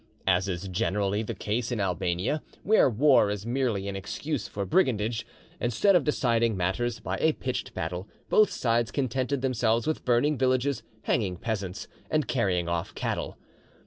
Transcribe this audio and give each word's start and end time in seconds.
As 0.25 0.47
is 0.47 0.67
generally 0.67 1.21
the 1.21 1.35
case 1.35 1.71
in 1.71 1.79
Albania, 1.79 2.41
where 2.63 2.89
war 2.89 3.29
is 3.29 3.45
merely 3.45 3.87
an 3.87 3.95
excuse 3.95 4.47
for 4.47 4.65
brigandage, 4.65 5.27
instead 5.59 5.95
of 5.95 6.03
deciding 6.03 6.57
matters 6.57 6.99
by 6.99 7.17
a 7.21 7.33
pitched 7.33 7.75
battle, 7.75 8.09
both 8.27 8.49
sides 8.49 8.89
contented 8.89 9.43
themselves 9.43 9.85
with 9.85 10.03
burning 10.03 10.39
villages, 10.39 10.81
hanging 11.03 11.35
peasants, 11.37 11.87
and 12.09 12.27
carrying 12.27 12.67
off 12.67 12.95
cattle. 12.95 13.37